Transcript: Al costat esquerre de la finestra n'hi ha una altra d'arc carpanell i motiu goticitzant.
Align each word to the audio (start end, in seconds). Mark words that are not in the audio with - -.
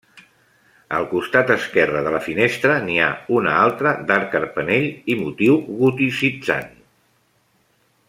Al 0.99 1.03
costat 1.11 1.51
esquerre 1.55 2.01
de 2.07 2.13
la 2.15 2.21
finestra 2.29 2.79
n'hi 2.87 2.97
ha 3.03 3.11
una 3.41 3.53
altra 3.67 3.95
d'arc 4.09 4.27
carpanell 4.37 4.91
i 5.15 5.21
motiu 5.23 5.63
goticitzant. 5.85 6.77